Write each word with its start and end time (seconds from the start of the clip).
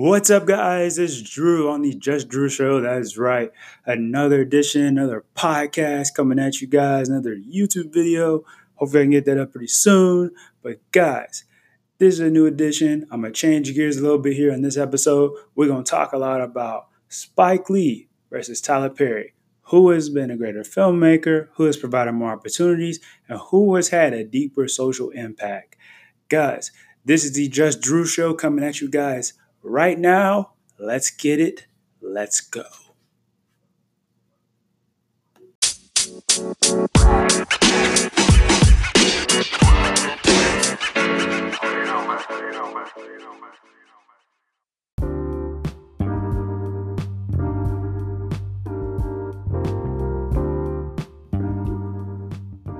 What's 0.00 0.30
up, 0.30 0.46
guys? 0.46 0.96
It's 0.96 1.20
Drew 1.20 1.68
on 1.68 1.82
the 1.82 1.92
Just 1.92 2.28
Drew 2.28 2.48
Show. 2.48 2.80
That 2.80 2.98
is 2.98 3.18
right. 3.18 3.50
Another 3.84 4.40
edition, 4.42 4.84
another 4.84 5.24
podcast 5.34 6.14
coming 6.14 6.38
at 6.38 6.60
you 6.60 6.68
guys, 6.68 7.08
another 7.08 7.34
YouTube 7.34 7.92
video. 7.92 8.44
Hopefully, 8.76 9.00
I 9.00 9.04
can 9.06 9.10
get 9.10 9.24
that 9.24 9.40
up 9.40 9.50
pretty 9.50 9.66
soon. 9.66 10.30
But, 10.62 10.78
guys, 10.92 11.46
this 11.98 12.14
is 12.14 12.20
a 12.20 12.30
new 12.30 12.46
edition. 12.46 13.08
I'm 13.10 13.22
going 13.22 13.32
to 13.32 13.36
change 13.36 13.74
gears 13.74 13.96
a 13.96 14.02
little 14.02 14.20
bit 14.20 14.36
here 14.36 14.52
in 14.52 14.62
this 14.62 14.76
episode. 14.76 15.32
We're 15.56 15.66
going 15.66 15.82
to 15.82 15.90
talk 15.90 16.12
a 16.12 16.18
lot 16.18 16.42
about 16.42 16.86
Spike 17.08 17.68
Lee 17.68 18.08
versus 18.30 18.60
Tyler 18.60 18.90
Perry. 18.90 19.34
Who 19.62 19.90
has 19.90 20.10
been 20.10 20.30
a 20.30 20.36
greater 20.36 20.62
filmmaker? 20.62 21.48
Who 21.54 21.64
has 21.64 21.76
provided 21.76 22.12
more 22.12 22.30
opportunities? 22.30 23.00
And 23.28 23.40
who 23.50 23.74
has 23.74 23.88
had 23.88 24.12
a 24.12 24.22
deeper 24.22 24.68
social 24.68 25.10
impact? 25.10 25.74
Guys, 26.28 26.70
this 27.04 27.24
is 27.24 27.32
the 27.32 27.48
Just 27.48 27.80
Drew 27.80 28.06
Show 28.06 28.32
coming 28.34 28.64
at 28.64 28.80
you 28.80 28.88
guys 28.88 29.32
right 29.68 29.98
now. 29.98 30.52
Let's 30.78 31.10
get 31.10 31.40
it. 31.40 31.66
Let's 32.00 32.40
go. 32.40 32.64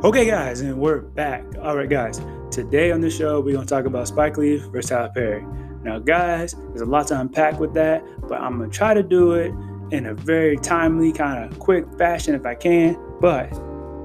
Okay, 0.04 0.24
guys, 0.24 0.60
and 0.62 0.78
we're 0.78 1.00
back. 1.00 1.44
All 1.60 1.76
right, 1.76 1.88
guys. 1.88 2.20
Today 2.50 2.92
on 2.92 3.00
the 3.02 3.10
show, 3.10 3.40
we're 3.40 3.52
going 3.52 3.66
to 3.66 3.74
talk 3.74 3.84
about 3.84 4.08
Spike 4.08 4.38
Lee 4.38 4.56
versus 4.56 4.88
Tyler 4.88 5.10
Perry. 5.12 5.44
Now, 5.88 5.98
guys, 5.98 6.54
there's 6.68 6.82
a 6.82 6.84
lot 6.84 7.06
to 7.06 7.18
unpack 7.18 7.58
with 7.58 7.72
that, 7.72 8.04
but 8.28 8.42
I'm 8.42 8.58
going 8.58 8.70
to 8.70 8.76
try 8.76 8.92
to 8.92 9.02
do 9.02 9.32
it 9.32 9.54
in 9.90 10.04
a 10.04 10.12
very 10.12 10.58
timely, 10.58 11.12
kind 11.14 11.50
of 11.50 11.58
quick 11.58 11.86
fashion 11.96 12.34
if 12.34 12.44
I 12.44 12.56
can. 12.56 12.98
But, 13.22 13.48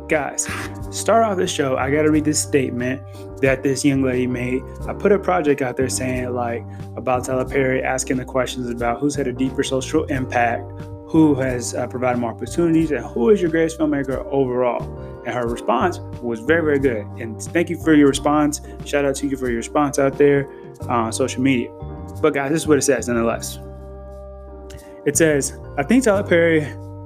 guys, 0.08 0.48
start 0.92 1.26
off 1.26 1.36
the 1.36 1.46
show, 1.46 1.76
I 1.76 1.92
got 1.92 2.04
to 2.04 2.10
read 2.10 2.24
this 2.24 2.42
statement 2.42 3.02
that 3.42 3.64
this 3.64 3.84
young 3.84 4.02
lady 4.02 4.28
made. 4.28 4.64
I 4.88 4.94
put 4.94 5.12
a 5.12 5.20
project 5.20 5.62
out 5.62 5.76
there 5.76 5.90
saying, 5.90 6.34
like, 6.34 6.64
about 6.96 7.26
Tyler 7.26 7.44
Perry 7.44 7.84
asking 7.84 8.16
the 8.16 8.24
questions 8.24 8.70
about 8.70 9.02
who's 9.02 9.14
had 9.14 9.28
a 9.28 9.34
deeper 9.34 9.62
social 9.62 10.06
impact, 10.06 10.64
who 11.10 11.36
has 11.36 11.76
uh, 11.76 11.86
provided 11.88 12.18
more 12.18 12.32
opportunities, 12.32 12.92
and 12.92 13.06
who 13.06 13.30
is 13.30 13.42
your 13.42 13.52
greatest 13.52 13.78
filmmaker 13.78 14.26
overall. 14.32 14.82
And 15.26 15.36
her 15.36 15.48
response 15.50 16.00
was 16.22 16.40
very, 16.40 16.62
very 16.62 16.80
good. 16.80 17.06
And 17.22 17.42
thank 17.42 17.70
you 17.70 17.78
for 17.78 17.94
your 17.94 18.08
response. 18.08 18.62
Shout 18.86 19.04
out 19.04 19.16
to 19.16 19.28
you 19.28 19.36
for 19.36 19.48
your 19.48 19.58
response 19.58 20.00
out 20.00 20.18
there 20.18 20.50
on 20.82 21.12
social 21.12 21.42
media. 21.42 21.70
But 22.22 22.34
guys, 22.34 22.52
this 22.52 22.62
is 22.62 22.68
what 22.68 22.78
it 22.78 22.84
says 22.84 23.08
nonetheless. 23.08 23.60
It 25.06 25.18
says, 25.18 25.58
I 25.78 25.84
think 25.84 26.04
Tyler 26.04 26.24
Perry 26.24 26.62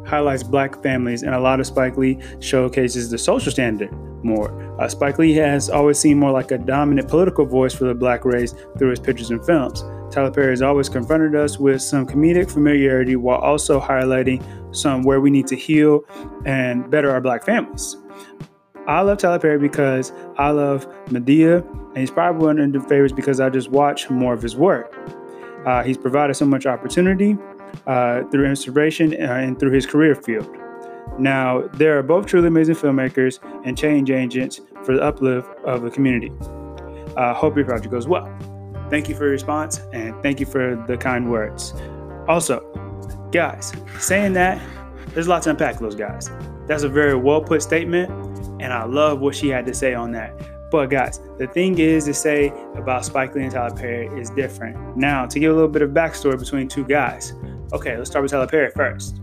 highlights 0.05 0.43
black 0.43 0.81
families 0.81 1.23
and 1.23 1.33
a 1.35 1.39
lot 1.39 1.59
of 1.59 1.67
Spike 1.67 1.97
Lee 1.97 2.19
showcases 2.39 3.09
the 3.09 3.17
social 3.17 3.51
standard 3.51 3.91
more. 4.23 4.79
Uh, 4.79 4.87
Spike 4.87 5.17
Lee 5.19 5.33
has 5.33 5.69
always 5.69 5.99
seemed 5.99 6.19
more 6.19 6.31
like 6.31 6.51
a 6.51 6.57
dominant 6.57 7.07
political 7.07 7.45
voice 7.45 7.73
for 7.73 7.85
the 7.85 7.93
black 7.93 8.23
race 8.25 8.53
through 8.77 8.91
his 8.91 8.99
pictures 8.99 9.31
and 9.31 9.43
films. 9.45 9.83
Tyler 10.11 10.31
Perry 10.31 10.51
has 10.51 10.61
always 10.61 10.87
confronted 10.87 11.35
us 11.35 11.59
with 11.59 11.81
some 11.81 12.05
comedic 12.05 12.49
familiarity 12.49 13.15
while 13.15 13.39
also 13.39 13.79
highlighting 13.79 14.43
some 14.75 15.03
where 15.03 15.19
we 15.19 15.29
need 15.29 15.47
to 15.47 15.55
heal 15.55 16.01
and 16.45 16.89
better 16.89 17.11
our 17.11 17.19
black 17.19 17.45
families. 17.45 17.97
I 18.87 19.01
love 19.01 19.17
Tyler 19.17 19.39
Perry 19.39 19.59
because 19.59 20.13
I 20.37 20.49
love 20.51 20.87
Madea, 21.07 21.67
and 21.89 21.97
he's 21.97 22.09
probably 22.09 22.45
one 22.45 22.59
of 22.59 22.71
the 22.71 22.79
favorites 22.79 23.13
because 23.13 23.41
I 23.41 23.49
just 23.49 23.69
watch 23.69 24.09
more 24.09 24.33
of 24.33 24.41
his 24.41 24.55
work. 24.55 24.97
Uh, 25.65 25.83
he's 25.83 25.97
provided 25.97 26.35
so 26.35 26.45
much 26.45 26.65
opportunity 26.65 27.37
uh, 27.85 28.23
through 28.31 28.45
inspiration 28.45 29.13
uh, 29.13 29.33
and 29.33 29.59
through 29.59 29.71
his 29.71 29.85
career 29.85 30.15
field. 30.15 30.49
Now, 31.19 31.67
they 31.73 31.87
are 31.87 32.01
both 32.01 32.27
truly 32.27 32.47
amazing 32.47 32.75
filmmakers 32.75 33.39
and 33.65 33.77
change 33.77 34.09
agents 34.09 34.61
for 34.83 34.95
the 34.95 35.01
uplift 35.01 35.49
of 35.65 35.81
the 35.81 35.89
community. 35.89 36.31
Uh, 37.17 37.33
hope 37.33 37.55
your 37.57 37.65
project 37.65 37.91
goes 37.91 38.07
well. 38.07 38.31
Thank 38.89 39.09
you 39.09 39.15
for 39.15 39.23
your 39.23 39.31
response 39.31 39.79
and 39.91 40.15
thank 40.23 40.39
you 40.39 40.45
for 40.45 40.81
the 40.87 40.95
kind 40.95 41.29
words. 41.29 41.73
Also, 42.27 42.61
guys, 43.33 43.73
saying 43.99 44.33
that, 44.33 44.61
there's 45.13 45.27
a 45.27 45.29
lot 45.29 45.43
to 45.43 45.49
unpack 45.49 45.79
those 45.79 45.95
guys. 45.95 46.29
That's 46.67 46.83
a 46.83 46.89
very 46.89 47.15
well 47.15 47.41
put 47.41 47.61
statement 47.63 48.09
and 48.59 48.73
I 48.73 48.85
love 48.85 49.19
what 49.19 49.35
she 49.35 49.49
had 49.49 49.65
to 49.67 49.73
say 49.73 49.93
on 49.93 50.11
that. 50.13 50.33
But 50.71 50.87
guys, 50.87 51.21
the 51.37 51.47
thing 51.47 51.79
is 51.79 52.05
to 52.05 52.13
say 52.13 52.49
about 52.75 53.05
Spike 53.05 53.33
Lee 53.35 53.43
and 53.43 53.51
Tyler 53.51 53.75
Perry 53.75 54.07
is 54.19 54.29
different. 54.31 54.97
Now, 54.97 55.25
to 55.25 55.39
give 55.39 55.51
a 55.51 55.53
little 55.53 55.69
bit 55.69 55.81
of 55.81 55.91
backstory 55.91 56.37
between 56.37 56.67
two 56.67 56.83
guys. 56.83 57.33
Okay, 57.71 57.97
let's 57.97 58.09
start 58.09 58.23
with 58.23 58.31
Tyler 58.31 58.47
Perry 58.47 58.71
first. 58.71 59.21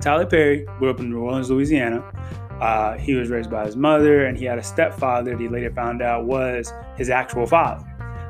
Tyler 0.00 0.26
Perry 0.26 0.66
grew 0.78 0.90
up 0.90 1.00
in 1.00 1.10
New 1.10 1.20
Orleans, 1.20 1.50
Louisiana. 1.50 2.00
Uh, 2.60 2.96
he 2.98 3.14
was 3.14 3.30
raised 3.30 3.50
by 3.50 3.66
his 3.66 3.76
mother, 3.76 4.26
and 4.26 4.36
he 4.36 4.44
had 4.44 4.58
a 4.58 4.62
stepfather 4.62 5.32
that 5.32 5.40
he 5.40 5.48
later 5.48 5.72
found 5.72 6.02
out 6.02 6.24
was 6.24 6.72
his 6.96 7.08
actual 7.08 7.46
father. 7.46 7.84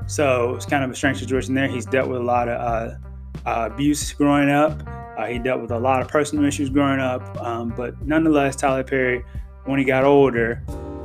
So 0.07 0.55
it's 0.55 0.67
kind 0.67 0.85
of 0.85 0.91
a 0.91 0.95
strange 0.95 1.19
situation 1.19 1.55
there. 1.55 1.69
He's 1.69 1.87
dealt 1.87 2.09
with 2.09 2.21
a 2.21 2.25
lot 2.25 2.49
of 2.49 2.61
uh, 2.61 3.49
uh, 3.49 3.69
abuse 3.73 4.13
growing 4.13 4.51
up. 4.51 4.83
Uh, 5.19 5.27
he 5.27 5.39
dealt 5.39 5.61
with 5.61 5.73
a 5.73 5.79
lot 5.79 6.01
of 6.01 6.09
personal 6.09 6.45
issues 6.45 6.71
growing 6.71 7.01
up. 7.01 7.23
Um, 7.43 7.75
but 7.77 8.01
nonetheless, 8.07 8.57
Tyler 8.57 8.85
Perry 8.85 9.25
when 9.69 9.79
he 9.79 9.85
got 9.85 10.03
older, 10.03 10.63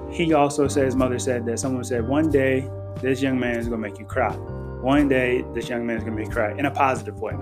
he 0.10 0.32
also 0.32 0.70
said 0.70 0.86
his 0.86 0.96
mother 0.96 1.20
said 1.20 1.46
that 1.48 1.60
someone 1.60 1.84
said 1.84 2.08
one 2.08 2.30
day 2.30 2.70
this 3.02 3.22
young 3.22 3.38
man 3.38 3.58
is 3.58 3.68
gonna 3.68 3.82
make 3.82 4.00
you 4.00 4.06
cry. 4.06 4.32
One 4.32 5.10
day 5.10 5.44
this 5.54 5.68
young 5.68 5.86
man 5.86 5.98
is 5.98 6.04
gonna 6.06 6.16
make 6.16 6.28
you 6.28 6.32
cry 6.32 6.58
in 6.58 6.66
a 6.66 6.72
positive 6.72 7.20
way. 7.20 7.34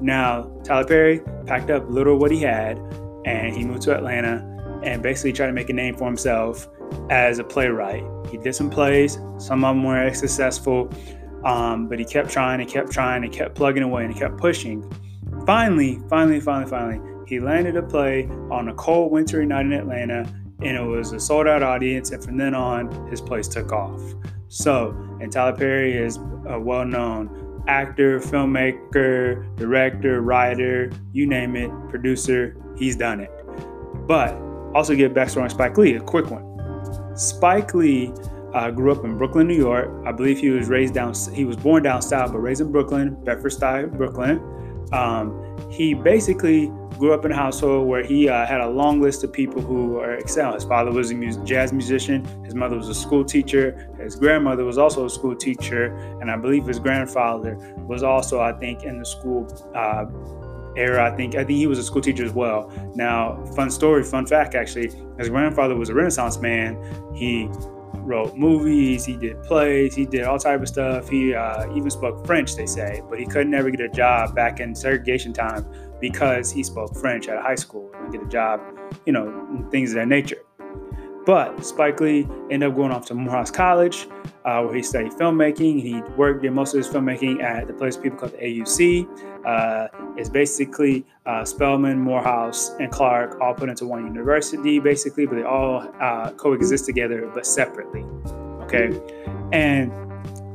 Now 0.00 0.50
Tyler 0.64 0.84
Perry 0.84 1.20
packed 1.46 1.70
up 1.70 1.88
little 1.88 2.18
what 2.18 2.32
he 2.32 2.40
had 2.40 2.78
and 3.24 3.54
he 3.54 3.64
moved 3.64 3.82
to 3.82 3.94
Atlanta 3.96 4.44
and 4.82 5.00
basically 5.00 5.32
tried 5.32 5.46
to 5.46 5.52
make 5.52 5.70
a 5.70 5.72
name 5.72 5.96
for 5.96 6.06
himself 6.06 6.66
as 7.08 7.38
a 7.38 7.44
playwright. 7.44 8.02
He 8.28 8.36
did 8.38 8.54
some 8.54 8.68
plays, 8.68 9.18
some 9.38 9.64
of 9.64 9.76
them 9.76 9.84
were 9.84 10.12
successful, 10.12 10.90
um, 11.44 11.88
but 11.88 12.00
he 12.00 12.04
kept 12.04 12.30
trying 12.30 12.60
and 12.60 12.68
kept 12.68 12.90
trying 12.90 13.22
and 13.22 13.32
kept 13.32 13.54
plugging 13.54 13.84
away 13.84 14.04
and 14.04 14.12
he 14.12 14.18
kept 14.18 14.38
pushing. 14.38 14.90
Finally, 15.48 15.98
finally, 16.10 16.40
finally, 16.40 16.68
finally, 16.68 17.00
he 17.26 17.40
landed 17.40 17.74
a 17.74 17.82
play 17.82 18.26
on 18.50 18.68
a 18.68 18.74
cold 18.74 19.10
wintry 19.10 19.46
night 19.46 19.64
in 19.64 19.72
Atlanta 19.72 20.30
and 20.60 20.76
it 20.76 20.82
was 20.82 21.12
a 21.12 21.18
sold 21.18 21.46
out 21.46 21.62
audience. 21.62 22.10
And 22.10 22.22
from 22.22 22.36
then 22.36 22.54
on, 22.54 23.08
his 23.08 23.22
place 23.22 23.48
took 23.48 23.72
off. 23.72 23.98
So, 24.48 24.90
and 25.22 25.32
Tyler 25.32 25.56
Perry 25.56 25.96
is 25.96 26.18
a 26.46 26.60
well 26.60 26.84
known 26.84 27.64
actor, 27.66 28.20
filmmaker, 28.20 29.56
director, 29.56 30.20
writer, 30.20 30.92
you 31.14 31.26
name 31.26 31.56
it, 31.56 31.70
producer. 31.88 32.54
He's 32.76 32.96
done 32.96 33.20
it. 33.20 33.30
But 34.06 34.34
also 34.74 34.94
give 34.94 35.12
backstory 35.12 35.44
on 35.44 35.48
Spike 35.48 35.78
Lee, 35.78 35.94
a 35.94 36.00
quick 36.00 36.30
one. 36.30 37.16
Spike 37.16 37.72
Lee 37.72 38.12
uh, 38.52 38.70
grew 38.70 38.92
up 38.92 39.02
in 39.02 39.16
Brooklyn, 39.16 39.48
New 39.48 39.56
York. 39.56 39.88
I 40.06 40.12
believe 40.12 40.40
he 40.40 40.50
was 40.50 40.68
raised 40.68 40.92
down. 40.92 41.14
He 41.32 41.46
was 41.46 41.56
born 41.56 41.84
down 41.84 42.02
south, 42.02 42.32
but 42.32 42.40
raised 42.40 42.60
in 42.60 42.70
Brooklyn, 42.70 43.16
Bedford 43.24 43.48
Stuyvesant, 43.48 43.96
Brooklyn. 43.96 44.58
Um, 44.92 45.56
he 45.70 45.94
basically 45.94 46.72
grew 46.98 47.12
up 47.12 47.24
in 47.24 47.32
a 47.32 47.36
household 47.36 47.86
where 47.86 48.02
he 48.02 48.28
uh, 48.28 48.44
had 48.46 48.60
a 48.60 48.68
long 48.68 49.00
list 49.00 49.22
of 49.22 49.32
people 49.32 49.62
who 49.62 49.98
are 49.98 50.16
excelling. 50.16 50.54
His 50.54 50.64
father 50.64 50.90
was 50.90 51.10
a 51.10 51.44
jazz 51.44 51.72
musician. 51.72 52.24
His 52.44 52.54
mother 52.54 52.76
was 52.76 52.88
a 52.88 52.94
school 52.94 53.24
teacher. 53.24 53.88
His 54.00 54.16
grandmother 54.16 54.64
was 54.64 54.78
also 54.78 55.06
a 55.06 55.10
school 55.10 55.36
teacher, 55.36 55.96
and 56.20 56.30
I 56.30 56.36
believe 56.36 56.66
his 56.66 56.78
grandfather 56.78 57.56
was 57.86 58.02
also, 58.02 58.40
I 58.40 58.52
think, 58.52 58.82
in 58.82 58.98
the 58.98 59.06
school 59.06 59.46
uh, 59.74 60.06
era. 60.76 61.10
I 61.10 61.14
think 61.16 61.34
I 61.34 61.44
think 61.44 61.58
he 61.58 61.66
was 61.66 61.78
a 61.78 61.84
school 61.84 62.02
teacher 62.02 62.24
as 62.24 62.32
well. 62.32 62.72
Now, 62.94 63.44
fun 63.54 63.70
story, 63.70 64.02
fun 64.02 64.26
fact, 64.26 64.54
actually, 64.54 64.90
his 65.18 65.28
grandfather 65.28 65.76
was 65.76 65.90
a 65.90 65.94
Renaissance 65.94 66.38
man. 66.40 66.76
He 67.14 67.48
wrote 68.08 68.36
movies, 68.36 69.04
he 69.04 69.16
did 69.16 69.42
plays, 69.42 69.94
he 69.94 70.06
did 70.06 70.24
all 70.24 70.38
type 70.38 70.60
of 70.60 70.68
stuff. 70.68 71.08
He 71.08 71.34
uh, 71.34 71.72
even 71.74 71.90
spoke 71.90 72.26
French, 72.26 72.56
they 72.56 72.66
say, 72.66 73.02
but 73.08 73.20
he 73.20 73.26
could 73.26 73.46
never 73.46 73.70
get 73.70 73.80
a 73.80 73.88
job 73.88 74.34
back 74.34 74.58
in 74.60 74.74
segregation 74.74 75.32
time 75.32 75.64
because 76.00 76.50
he 76.50 76.62
spoke 76.62 76.96
French 76.96 77.28
at 77.28 77.40
high 77.42 77.54
school 77.54 77.90
and 78.00 78.12
get 78.12 78.22
a 78.22 78.28
job, 78.28 78.60
you 79.06 79.12
know, 79.12 79.68
things 79.70 79.90
of 79.90 79.96
that 79.96 80.08
nature. 80.08 80.42
But 81.28 81.62
Spike 81.62 82.00
Lee 82.00 82.26
ended 82.50 82.70
up 82.70 82.74
going 82.74 82.90
off 82.90 83.04
to 83.08 83.14
Morehouse 83.14 83.50
College, 83.50 84.08
uh, 84.46 84.62
where 84.62 84.74
he 84.74 84.82
studied 84.82 85.12
filmmaking. 85.12 85.78
He 85.78 86.00
worked, 86.16 86.40
did 86.40 86.52
most 86.52 86.72
of 86.72 86.78
his 86.78 86.88
filmmaking 86.88 87.42
at 87.42 87.66
the 87.66 87.74
place 87.74 87.98
people 87.98 88.18
call 88.18 88.30
the 88.30 88.38
AUC. 88.38 89.06
Uh, 89.44 89.88
it's 90.16 90.30
basically 90.30 91.04
uh, 91.26 91.44
Spelman, 91.44 91.98
Morehouse, 92.00 92.70
and 92.80 92.90
Clark 92.90 93.38
all 93.42 93.52
put 93.52 93.68
into 93.68 93.84
one 93.84 94.06
university, 94.06 94.78
basically, 94.78 95.26
but 95.26 95.34
they 95.34 95.42
all 95.42 95.86
uh, 96.00 96.30
coexist 96.30 96.86
together, 96.86 97.30
but 97.34 97.44
separately. 97.44 98.06
Okay, 98.62 98.98
and 99.52 99.92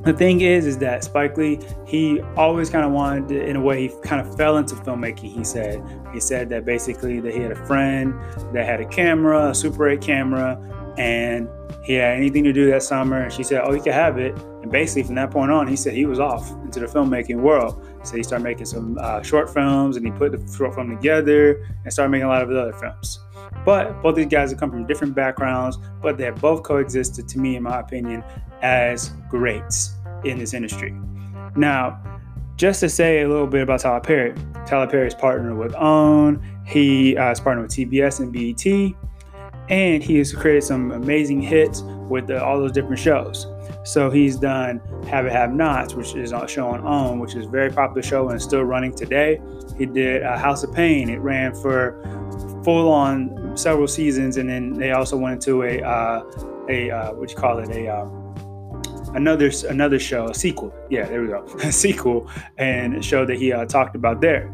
the 0.04 0.14
thing 0.14 0.42
is, 0.42 0.66
is 0.66 0.78
that 0.80 1.04
Spike 1.04 1.38
Lee, 1.38 1.60
he 1.86 2.20
always 2.36 2.70
kind 2.70 2.86
of 2.86 2.92
wanted, 2.92 3.30
to, 3.30 3.46
in 3.46 3.56
a 3.56 3.62
way, 3.62 3.88
he 3.88 3.94
kind 4.04 4.26
of 4.26 4.36
fell 4.36 4.58
into 4.58 4.76
filmmaking. 4.76 5.34
He 5.34 5.44
said, 5.44 5.82
he 6.14 6.20
said 6.20 6.50
that 6.50 6.66
basically 6.66 7.20
that 7.22 7.34
he 7.34 7.40
had 7.40 7.52
a 7.52 7.66
friend 7.68 8.14
that 8.54 8.66
had 8.66 8.82
a 8.82 8.86
camera, 8.86 9.50
a 9.50 9.56
Super 9.56 9.88
8 9.88 10.02
camera, 10.02 10.60
and 10.98 11.48
he 11.84 11.94
had 11.94 12.18
anything 12.18 12.44
to 12.44 12.54
do 12.54 12.70
that 12.70 12.84
summer. 12.84 13.24
And 13.24 13.34
she 13.34 13.44
said, 13.44 13.62
"Oh, 13.64 13.74
you 13.74 13.82
can 13.82 13.94
have 13.94 14.18
it." 14.18 14.38
And 14.62 14.72
basically, 14.72 15.04
from 15.04 15.16
that 15.16 15.32
point 15.32 15.52
on, 15.52 15.68
he 15.68 15.76
said 15.76 15.94
he 15.94 16.06
was 16.06 16.20
off 16.20 16.52
into 16.64 16.80
the 16.80 16.86
filmmaking 16.86 17.38
world. 17.38 17.84
So 18.04 18.16
he 18.16 18.24
started 18.24 18.44
making 18.44 18.66
some 18.66 18.98
uh, 19.00 19.22
short 19.22 19.54
films, 19.54 19.98
and 19.98 20.06
he 20.06 20.12
put 20.12 20.32
the 20.32 20.56
short 20.56 20.76
film 20.76 20.96
together 20.96 21.66
and 21.84 21.92
started 21.92 22.12
making 22.12 22.26
a 22.26 22.30
lot 22.30 22.42
of 22.42 22.50
his 22.50 22.58
other 22.58 22.74
films. 22.74 23.20
But 23.66 24.02
both 24.02 24.16
these 24.16 24.28
guys 24.28 24.52
have 24.52 24.60
come 24.60 24.72
from 24.72 24.86
different 24.86 25.16
backgrounds, 25.16 25.78
but 26.02 26.18
they 26.18 26.26
have 26.26 26.40
both 26.42 26.64
coexisted, 26.64 27.28
to 27.30 27.40
me, 27.40 27.56
in 27.56 27.64
my 27.64 27.80
opinion, 27.80 28.24
as 28.62 29.10
greats 29.30 29.94
in 30.24 30.38
this 30.38 30.54
industry. 30.54 30.94
Now, 31.56 32.02
just 32.56 32.80
to 32.82 32.90
say 32.90 33.22
a 33.22 33.28
little 33.28 33.48
bit 33.48 33.62
about 33.62 33.80
Tyler 33.80 34.00
Perry, 34.00 34.36
Tyler 34.66 34.88
Perry 34.88 35.08
is 35.08 35.16
partnered 35.16 35.58
with 35.58 35.74
OWN. 35.76 36.42
He 36.66 37.18
uh, 37.18 37.32
is 37.32 37.40
partnered 37.40 37.68
with 37.68 37.72
TBS 37.72 38.20
and 38.20 38.32
BET, 38.32 38.96
and 39.70 40.04
he 40.04 40.18
has 40.18 40.34
created 40.34 40.64
some 40.64 40.92
amazing 40.92 41.42
hits 41.42 41.82
with 41.82 42.28
the, 42.28 42.44
all 42.44 42.60
those 42.60 42.72
different 42.72 43.00
shows. 43.00 43.48
So 43.84 44.10
he's 44.10 44.38
done 44.38 44.82
Have 45.08 45.26
It 45.26 45.32
Have 45.32 45.54
Nots, 45.54 45.94
which 45.94 46.16
is 46.16 46.32
a 46.32 46.48
show 46.48 46.68
on 46.68 46.86
OWN, 46.86 47.20
which 47.20 47.36
is 47.36 47.46
a 47.46 47.50
very 47.50 47.70
popular 47.70 48.02
show 48.02 48.30
and 48.30 48.42
still 48.42 48.64
running 48.64 48.94
today. 48.94 49.42
He 49.78 49.86
did 49.86 50.24
uh, 50.24 50.38
House 50.38 50.64
of 50.64 50.74
Payne. 50.74 51.10
It 51.10 51.20
ran 51.20 51.54
for 51.54 52.02
full 52.64 52.90
on 52.90 53.43
several 53.56 53.88
seasons, 53.88 54.38
and 54.38 54.50
then 54.50 54.74
they 54.74 54.92
also 54.92 55.18
went 55.18 55.34
into 55.36 55.64
a 55.64 55.82
uh, 55.82 56.24
a 56.70 56.92
uh, 56.92 57.14
what 57.14 57.30
you 57.30 57.36
call 57.36 57.60
it 57.60 57.70
a 57.70 57.88
um, 57.88 58.24
another 59.16 59.52
another 59.70 60.00
show, 60.00 60.30
a 60.30 60.34
sequel. 60.34 60.74
Yeah, 60.90 61.06
there 61.06 61.22
we 61.22 61.28
go, 61.28 61.44
a 61.64 61.72
sequel, 61.72 62.30
and 62.58 62.96
a 62.96 63.02
show 63.02 63.26
that 63.26 63.38
he 63.38 63.52
uh, 63.52 63.66
talked 63.66 63.96
about 63.96 64.22
there. 64.22 64.54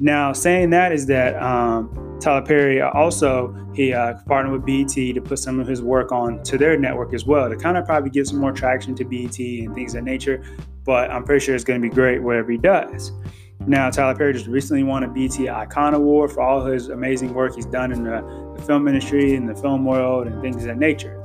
Now, 0.00 0.32
saying 0.32 0.70
that 0.70 0.92
is 0.92 1.06
that 1.06 1.40
um, 1.40 2.18
Tyler 2.20 2.42
Perry 2.42 2.80
also 2.80 3.54
he 3.74 3.92
uh, 3.92 4.14
partnered 4.26 4.52
with 4.52 4.66
BET 4.66 4.94
to 4.94 5.20
put 5.20 5.38
some 5.38 5.60
of 5.60 5.66
his 5.66 5.82
work 5.82 6.12
on 6.12 6.42
to 6.44 6.58
their 6.58 6.76
network 6.78 7.14
as 7.14 7.24
well 7.24 7.48
to 7.48 7.56
kind 7.56 7.76
of 7.76 7.86
probably 7.86 8.10
get 8.10 8.26
some 8.26 8.38
more 8.38 8.52
traction 8.52 8.94
to 8.94 9.04
BET 9.04 9.38
and 9.38 9.74
things 9.74 9.94
of 9.94 10.04
that 10.04 10.10
nature. 10.10 10.42
But 10.84 11.10
I'm 11.10 11.24
pretty 11.24 11.44
sure 11.44 11.54
it's 11.54 11.64
going 11.64 11.80
to 11.80 11.88
be 11.88 11.94
great 11.94 12.22
whatever 12.22 12.50
he 12.50 12.58
does. 12.58 13.12
Now, 13.66 13.90
Tyler 13.90 14.16
Perry 14.16 14.32
just 14.32 14.46
recently 14.46 14.82
won 14.82 15.04
a 15.04 15.08
BT 15.08 15.48
Icon 15.48 15.94
Award 15.94 16.32
for 16.32 16.40
all 16.40 16.64
his 16.64 16.88
amazing 16.88 17.32
work 17.32 17.54
he's 17.54 17.66
done 17.66 17.92
in 17.92 18.04
the, 18.04 18.54
the 18.56 18.62
film 18.62 18.88
industry 18.88 19.36
and 19.36 19.48
the 19.48 19.54
film 19.54 19.84
world 19.84 20.26
and 20.26 20.40
things 20.42 20.56
of 20.56 20.62
that 20.64 20.78
nature. 20.78 21.22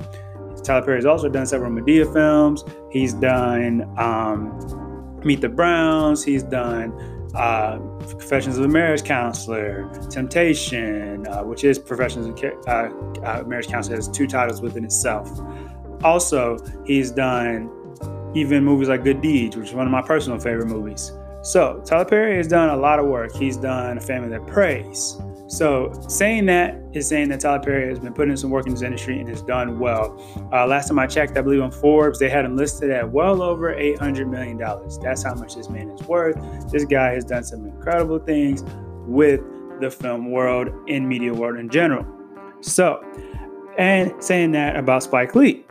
Tyler 0.63 0.85
Perry 0.85 0.97
has 0.97 1.05
also 1.05 1.29
done 1.29 1.45
several 1.45 1.71
Madea 1.71 2.11
films. 2.11 2.63
He's 2.91 3.13
done 3.13 3.91
um, 3.97 5.19
Meet 5.23 5.41
the 5.41 5.49
Browns. 5.49 6.23
He's 6.23 6.43
done 6.43 6.91
uh, 7.33 7.79
Confessions 8.09 8.57
of 8.57 8.65
a 8.65 8.67
Marriage 8.67 9.03
Counselor, 9.03 9.89
Temptation, 10.09 11.25
uh, 11.27 11.43
which 11.43 11.63
is 11.63 11.79
Professions 11.79 12.25
of 12.27 12.67
uh, 12.67 12.71
uh, 13.23 13.43
Marriage 13.47 13.67
Counselor, 13.67 13.95
has 13.95 14.07
two 14.07 14.27
titles 14.27 14.61
within 14.61 14.83
itself. 14.83 15.29
Also, 16.03 16.57
he's 16.85 17.11
done 17.11 17.71
even 18.35 18.63
movies 18.63 18.89
like 18.89 19.03
Good 19.03 19.21
Deeds, 19.21 19.55
which 19.55 19.69
is 19.69 19.73
one 19.73 19.87
of 19.87 19.91
my 19.91 20.01
personal 20.01 20.39
favorite 20.39 20.67
movies. 20.67 21.11
So, 21.47 21.81
Tyler 21.85 22.03
Perry 22.03 22.35
has 22.35 22.49
done 22.49 22.67
a 22.67 22.75
lot 22.75 22.99
of 22.99 23.05
work. 23.05 23.33
He's 23.33 23.55
done 23.55 23.97
A 23.97 24.01
Family 24.01 24.27
That 24.27 24.45
Prays. 24.47 25.17
So, 25.47 25.93
saying 26.09 26.45
that 26.47 26.77
is 26.91 27.07
saying 27.07 27.29
that 27.29 27.39
Tyler 27.39 27.63
Perry 27.63 27.87
has 27.87 27.99
been 27.99 28.13
putting 28.13 28.31
in 28.31 28.37
some 28.37 28.49
work 28.49 28.67
in 28.67 28.73
this 28.73 28.81
industry 28.81 29.17
and 29.17 29.29
has 29.29 29.41
done 29.43 29.79
well. 29.79 30.21
Uh, 30.51 30.67
last 30.67 30.89
time 30.89 30.99
I 30.99 31.07
checked, 31.07 31.37
I 31.37 31.41
believe 31.41 31.61
on 31.61 31.71
Forbes, 31.71 32.19
they 32.19 32.27
had 32.27 32.43
him 32.43 32.57
listed 32.57 32.91
at 32.91 33.09
well 33.09 33.41
over 33.41 33.73
$800 33.73 34.29
million. 34.29 34.57
That's 35.01 35.23
how 35.23 35.35
much 35.35 35.55
this 35.55 35.69
man 35.69 35.89
is 35.89 36.01
worth. 36.05 36.35
This 36.69 36.83
guy 36.83 37.13
has 37.13 37.23
done 37.23 37.45
some 37.45 37.65
incredible 37.65 38.19
things 38.19 38.65
with 39.07 39.39
the 39.79 39.89
film 39.89 40.31
world 40.31 40.67
and 40.89 41.07
media 41.07 41.33
world 41.33 41.57
in 41.57 41.69
general. 41.69 42.05
So, 42.59 43.01
and 43.77 44.13
saying 44.21 44.51
that 44.51 44.75
about 44.75 45.03
Spike 45.03 45.33
Lee. 45.33 45.63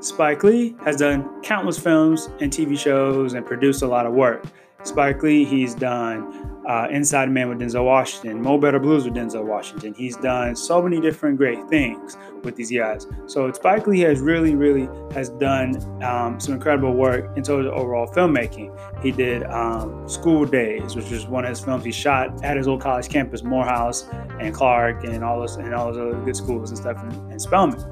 Spike 0.00 0.44
Lee 0.44 0.76
has 0.84 0.96
done 0.96 1.40
countless 1.40 1.78
films 1.78 2.28
and 2.40 2.52
TV 2.52 2.78
shows 2.78 3.32
and 3.32 3.46
produced 3.46 3.80
a 3.80 3.86
lot 3.86 4.04
of 4.04 4.12
work. 4.12 4.44
Spike 4.84 5.22
Lee, 5.22 5.44
he's 5.44 5.74
done 5.74 6.54
uh, 6.68 6.88
Inside 6.90 7.30
Man 7.30 7.48
with 7.48 7.58
Denzel 7.58 7.84
Washington, 7.84 8.40
Mo 8.40 8.58
Better 8.58 8.78
Blues 8.78 9.04
with 9.04 9.14
Denzel 9.14 9.44
Washington. 9.44 9.94
He's 9.94 10.16
done 10.16 10.56
so 10.56 10.80
many 10.80 11.00
different 11.00 11.36
great 11.36 11.66
things 11.68 12.16
with 12.42 12.56
these 12.56 12.70
guys. 12.70 13.06
So 13.26 13.50
Spike 13.52 13.86
Lee 13.86 14.00
has 14.00 14.20
really, 14.20 14.54
really 14.54 14.88
has 15.12 15.28
done 15.30 15.76
um, 16.02 16.40
some 16.40 16.54
incredible 16.54 16.94
work 16.94 17.36
in 17.36 17.42
terms 17.42 17.66
of 17.66 17.72
overall 17.72 18.06
filmmaking. 18.06 18.76
He 19.02 19.10
did 19.10 19.44
um, 19.44 20.08
School 20.08 20.44
Daze, 20.46 20.96
which 20.96 21.10
was 21.10 21.26
one 21.26 21.44
of 21.44 21.50
his 21.50 21.60
films 21.60 21.84
he 21.84 21.92
shot 21.92 22.42
at 22.44 22.56
his 22.56 22.66
old 22.66 22.80
college 22.80 23.08
campus, 23.08 23.42
Morehouse 23.42 24.08
and 24.40 24.54
Clark, 24.54 25.04
and 25.04 25.22
all 25.22 25.40
those 25.40 25.56
and 25.56 25.74
all 25.74 25.92
those 25.92 25.98
other 25.98 26.24
good 26.24 26.36
schools 26.36 26.70
and 26.70 26.78
stuff 26.78 27.02
in, 27.04 27.32
in 27.32 27.38
Spelman. 27.38 27.82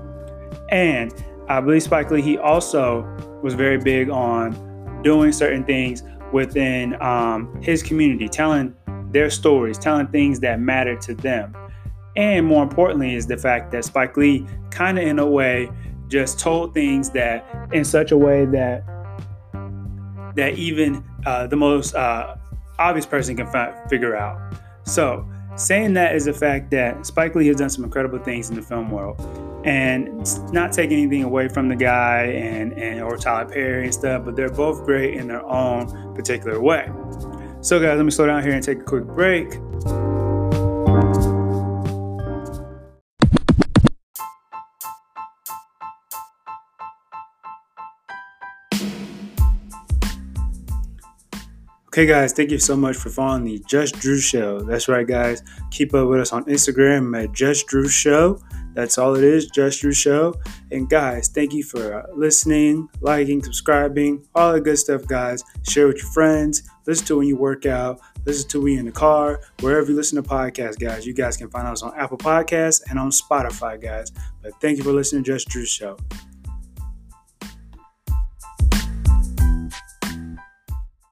And 0.70 1.12
I 1.48 1.60
believe 1.60 1.82
Spike 1.82 2.10
Lee, 2.10 2.22
he 2.22 2.38
also 2.38 3.02
was 3.42 3.54
very 3.54 3.78
big 3.78 4.08
on 4.08 5.02
doing 5.02 5.32
certain 5.32 5.64
things 5.64 6.02
within 6.32 7.00
um, 7.02 7.60
his 7.62 7.82
community, 7.82 8.28
telling 8.28 8.74
their 9.10 9.30
stories, 9.30 9.78
telling 9.78 10.06
things 10.08 10.40
that 10.40 10.60
matter 10.60 10.96
to 10.96 11.14
them. 11.14 11.56
And 12.16 12.46
more 12.46 12.62
importantly, 12.62 13.14
is 13.14 13.26
the 13.26 13.36
fact 13.36 13.72
that 13.72 13.84
Spike 13.84 14.16
Lee 14.16 14.46
kind 14.70 14.98
of, 14.98 15.06
in 15.06 15.18
a 15.18 15.26
way, 15.26 15.70
just 16.08 16.38
told 16.38 16.74
things 16.74 17.10
that 17.10 17.44
in 17.72 17.84
such 17.84 18.12
a 18.12 18.16
way 18.16 18.44
that 18.46 18.84
that 20.34 20.54
even 20.54 21.04
uh, 21.26 21.46
the 21.46 21.56
most 21.56 21.94
uh, 21.94 22.36
obvious 22.78 23.06
person 23.06 23.36
can 23.36 23.46
fi- 23.46 23.74
figure 23.88 24.16
out. 24.16 24.54
So, 24.84 25.28
saying 25.56 25.92
that 25.94 26.14
is 26.14 26.24
the 26.24 26.32
fact 26.32 26.70
that 26.70 27.04
Spike 27.06 27.34
Lee 27.34 27.46
has 27.48 27.56
done 27.56 27.70
some 27.70 27.84
incredible 27.84 28.18
things 28.18 28.48
in 28.48 28.56
the 28.56 28.62
film 28.62 28.90
world 28.90 29.20
and 29.64 30.52
not 30.52 30.72
taking 30.72 30.98
anything 30.98 31.22
away 31.22 31.48
from 31.48 31.68
the 31.68 31.76
guy 31.76 32.24
and, 32.24 32.72
and 32.74 33.00
or 33.00 33.16
Tyler 33.16 33.50
Perry 33.50 33.84
and 33.84 33.94
stuff, 33.94 34.24
but 34.24 34.36
they're 34.36 34.50
both 34.50 34.84
great 34.84 35.14
in 35.14 35.28
their 35.28 35.44
own 35.44 36.14
particular 36.14 36.60
way. 36.60 36.90
So, 37.60 37.78
guys, 37.80 37.96
let 37.96 38.04
me 38.04 38.10
slow 38.10 38.26
down 38.26 38.42
here 38.42 38.52
and 38.52 38.62
take 38.62 38.80
a 38.80 38.84
quick 38.84 39.04
break. 39.04 39.54
Okay, 51.92 52.06
guys, 52.06 52.32
thank 52.32 52.50
you 52.50 52.58
so 52.58 52.74
much 52.74 52.96
for 52.96 53.10
following 53.10 53.44
the 53.44 53.62
Just 53.68 54.00
Drew 54.00 54.18
Show. 54.18 54.62
That's 54.62 54.88
right, 54.88 55.06
guys. 55.06 55.42
Keep 55.70 55.92
up 55.92 56.08
with 56.08 56.20
us 56.20 56.32
on 56.32 56.46
Instagram 56.46 57.22
at 57.22 57.32
Just 57.32 57.66
Drew 57.66 57.86
Show. 57.86 58.40
That's 58.74 58.96
all 58.98 59.14
it 59.14 59.24
is, 59.24 59.46
Just 59.46 59.80
Drew 59.80 59.92
Show. 59.92 60.34
And 60.70 60.88
guys, 60.88 61.28
thank 61.28 61.52
you 61.52 61.62
for 61.62 61.94
uh, 61.94 62.06
listening, 62.14 62.88
liking, 63.00 63.42
subscribing, 63.42 64.26
all 64.34 64.52
the 64.52 64.60
good 64.60 64.78
stuff, 64.78 65.06
guys. 65.06 65.44
Share 65.68 65.86
with 65.86 65.98
your 65.98 66.10
friends. 66.12 66.62
Listen 66.86 67.06
to 67.06 67.18
when 67.18 67.28
you 67.28 67.36
work 67.36 67.66
out. 67.66 68.00
Listen 68.24 68.48
to 68.50 68.62
when 68.62 68.72
you're 68.72 68.80
in 68.80 68.86
the 68.86 68.92
car, 68.92 69.40
wherever 69.60 69.90
you 69.90 69.96
listen 69.96 70.22
to 70.22 70.28
podcasts, 70.28 70.78
guys. 70.78 71.06
You 71.06 71.12
guys 71.12 71.36
can 71.36 71.50
find 71.50 71.66
us 71.66 71.82
on 71.82 71.92
Apple 71.96 72.18
Podcasts 72.18 72.82
and 72.88 72.98
on 72.98 73.10
Spotify, 73.10 73.80
guys. 73.80 74.10
But 74.42 74.52
thank 74.60 74.78
you 74.78 74.84
for 74.84 74.92
listening 74.92 75.24
to 75.24 75.32
Just 75.32 75.48
Drew 75.48 75.66
Show. 75.66 75.98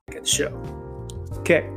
The 0.08 0.26
show. 0.26 0.52
Okay. 1.38 1.68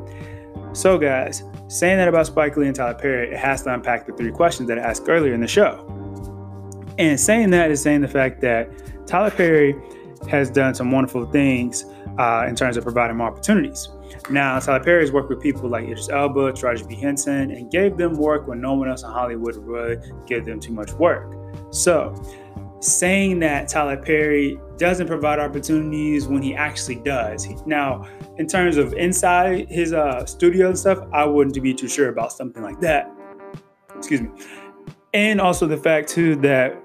So, 0.74 0.98
guys, 0.98 1.44
saying 1.74 1.98
that 1.98 2.08
about 2.08 2.27
Spike 2.27 2.56
Lee 2.56 2.68
and 2.68 2.75
Tyler 2.75 2.94
Perry, 2.94 3.32
it 3.32 3.38
has 3.38 3.63
to 3.63 3.74
unpack 3.74 4.06
the 4.06 4.13
three 4.13 4.32
questions 4.32 4.70
that 4.70 4.77
I 4.77 4.82
asked 4.84 5.10
earlier 5.10 5.34
in 5.34 5.42
the 5.42 5.48
show. 5.48 5.84
And 7.00 7.20
saying 7.20 7.50
that 7.50 7.72
is 7.72 7.82
saying 7.82 8.01
the 8.01 8.08
fact 8.08 8.42
that 8.42 8.70
Tyler 9.08 9.32
Perry 9.32 9.75
has 10.30 10.51
done 10.51 10.75
some 10.75 10.92
wonderful 10.92 11.25
things 11.25 11.86
uh, 12.20 12.46
in 12.48 12.56
terms 12.56 12.77
of 12.77 12.84
providing 12.84 13.18
more 13.18 13.27
opportunities. 13.27 13.89
Now, 14.30 14.60
Tyler 14.60 14.84
Perry 14.84 15.01
has 15.01 15.12
worked 15.12 15.30
with 15.30 15.42
people 15.42 15.68
like 15.68 15.86
Idris 15.86 16.10
Elba, 16.10 16.53
Taraji 16.53 16.88
P. 16.88 16.94
Henson, 16.96 17.50
and 17.50 17.72
gave 17.72 17.98
them 17.98 18.13
work 18.18 18.48
when 18.48 18.62
no 18.62 18.75
one 18.75 18.88
else 18.88 19.01
in 19.01 19.10
Hollywood 19.10 19.58
would 19.58 20.13
give 20.27 20.46
them 20.46 20.60
too 20.60 20.74
much 20.74 20.92
work. 20.94 21.36
So, 21.72 22.13
saying 22.84 23.40
that 23.40 23.70
Tyler 23.70 23.98
Perry 23.98 24.60
doesn't 24.78 25.08
provide 25.08 25.40
opportunities 25.40 26.28
when 26.28 26.42
he 26.42 26.54
actually 26.54 26.96
does. 26.96 27.48
Now, 27.66 28.08
in 28.38 28.48
terms 28.48 28.78
of 28.78 28.94
inside 28.94 29.70
his 29.70 29.94
uh, 29.94 30.25
studio 30.25 30.68
and 30.68 30.78
stuff, 30.78 31.00
I 31.13 31.25
wouldn't 31.25 31.62
be 31.62 31.74
too 31.74 31.88
sure 31.88 32.10
about 32.10 32.34
something 32.34 32.62
like 32.62 32.80
that. 32.82 33.10
Excuse 33.96 34.22
me. 34.22 34.30
And 35.13 35.40
also 35.40 35.68
the 35.68 35.78
fact 35.78 36.10
too 36.10 36.36
that 36.38 36.78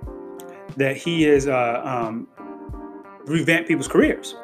that 0.76 0.96
he 0.96 1.24
is 1.24 1.48
uh, 1.48 1.82
um, 1.84 2.28
revamped 3.24 3.66
people's 3.66 3.88
careers 3.88 4.36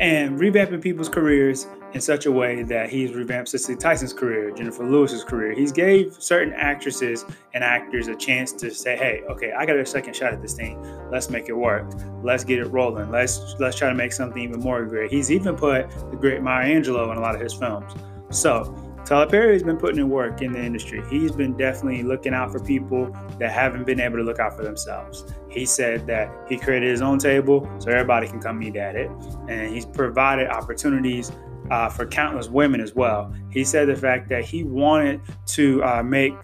and 0.00 0.38
revamping 0.38 0.82
people's 0.82 1.08
careers 1.08 1.66
in 1.94 2.00
such 2.00 2.26
a 2.26 2.32
way 2.32 2.62
that 2.62 2.90
he's 2.90 3.14
revamped 3.14 3.48
Cicely 3.48 3.76
Tyson's 3.76 4.12
career, 4.12 4.50
Jennifer 4.50 4.84
Lewis's 4.84 5.24
career. 5.24 5.52
He's 5.52 5.72
gave 5.72 6.14
certain 6.18 6.52
actresses 6.54 7.24
and 7.54 7.64
actors 7.64 8.08
a 8.08 8.14
chance 8.14 8.52
to 8.52 8.70
say, 8.70 8.96
"Hey, 8.96 9.22
okay, 9.30 9.52
I 9.52 9.64
got 9.64 9.76
a 9.76 9.86
second 9.86 10.14
shot 10.14 10.32
at 10.32 10.42
this 10.42 10.54
thing. 10.54 10.78
Let's 11.10 11.30
make 11.30 11.48
it 11.48 11.56
work. 11.56 11.86
Let's 12.22 12.44
get 12.44 12.58
it 12.58 12.66
rolling. 12.66 13.10
Let's 13.10 13.56
let's 13.58 13.76
try 13.76 13.88
to 13.88 13.94
make 13.94 14.12
something 14.12 14.42
even 14.42 14.60
more 14.60 14.84
great." 14.84 15.10
He's 15.10 15.30
even 15.30 15.56
put 15.56 15.88
the 16.10 16.16
great 16.16 16.42
Maya 16.42 16.66
Angelou 16.66 17.10
in 17.10 17.18
a 17.18 17.20
lot 17.20 17.34
of 17.34 17.40
his 17.40 17.54
films. 17.54 17.94
So 18.30 18.74
Tyler 19.06 19.26
Perry 19.26 19.54
has 19.54 19.62
been 19.62 19.78
putting 19.78 19.98
in 19.98 20.10
work 20.10 20.42
in 20.42 20.52
the 20.52 20.62
industry. 20.62 21.02
He's 21.08 21.32
been 21.32 21.56
definitely 21.56 22.02
looking 22.02 22.34
out 22.34 22.52
for 22.52 22.60
people 22.60 23.10
that 23.38 23.50
haven't 23.50 23.86
been 23.86 24.00
able 24.00 24.18
to 24.18 24.22
look 24.22 24.38
out 24.38 24.54
for 24.54 24.62
themselves. 24.62 25.24
He 25.48 25.64
said 25.64 26.06
that 26.08 26.30
he 26.46 26.58
created 26.58 26.90
his 26.90 27.00
own 27.00 27.18
table 27.18 27.66
so 27.78 27.90
everybody 27.90 28.26
can 28.26 28.38
come 28.38 28.62
eat 28.62 28.76
at 28.76 28.96
it, 28.96 29.10
and 29.48 29.72
he's 29.72 29.86
provided 29.86 30.48
opportunities 30.48 31.32
uh, 31.70 31.88
for 31.88 32.06
countless 32.06 32.48
women 32.48 32.80
as 32.80 32.94
well. 32.94 33.32
He 33.50 33.64
said 33.64 33.88
the 33.88 33.96
fact 33.96 34.28
that 34.30 34.44
he 34.44 34.64
wanted 34.64 35.20
to 35.46 35.82
uh, 35.84 36.02
make 36.02 36.34